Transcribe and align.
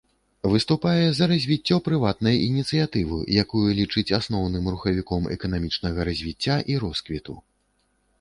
Выступае 0.51 1.03
за 1.17 1.25
развіццё 1.31 1.75
прыватнай 1.87 2.39
ініцыятывы, 2.47 3.19
якую 3.43 3.65
лічыць 3.81 4.05
асноўным 4.19 4.71
рухавіком 4.77 5.29
эканамічнага 5.37 5.99
развіцця 6.09 6.57
і 6.75 6.79
росквіту. 6.87 7.37